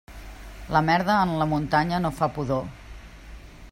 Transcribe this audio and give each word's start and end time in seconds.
La 0.75 0.81
merda 0.87 1.19
en 1.27 1.35
la 1.43 1.49
muntanya 1.53 2.01
no 2.07 2.13
fa 2.21 2.33
pudor. 2.39 2.69